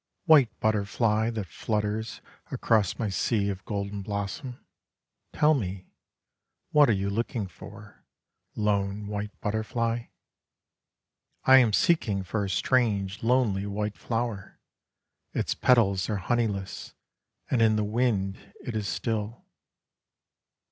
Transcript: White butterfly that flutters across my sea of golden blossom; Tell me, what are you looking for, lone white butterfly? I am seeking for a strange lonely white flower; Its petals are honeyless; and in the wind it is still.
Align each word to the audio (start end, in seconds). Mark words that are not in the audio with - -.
White 0.25 0.59
butterfly 0.59 1.29
that 1.29 1.45
flutters 1.45 2.21
across 2.49 2.97
my 2.97 3.07
sea 3.09 3.49
of 3.49 3.63
golden 3.65 4.01
blossom; 4.01 4.57
Tell 5.31 5.53
me, 5.53 5.91
what 6.71 6.89
are 6.89 6.93
you 6.93 7.07
looking 7.07 7.45
for, 7.47 8.03
lone 8.55 9.05
white 9.05 9.29
butterfly? 9.41 10.05
I 11.43 11.59
am 11.59 11.71
seeking 11.71 12.23
for 12.23 12.43
a 12.43 12.49
strange 12.49 13.21
lonely 13.21 13.67
white 13.67 13.95
flower; 13.95 14.59
Its 15.33 15.53
petals 15.53 16.09
are 16.09 16.17
honeyless; 16.17 16.95
and 17.51 17.61
in 17.61 17.75
the 17.75 17.83
wind 17.83 18.55
it 18.65 18.75
is 18.75 18.87
still. 18.87 19.45